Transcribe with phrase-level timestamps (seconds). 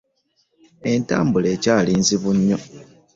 [0.91, 2.57] Entambula ekyali nzibu nnyo.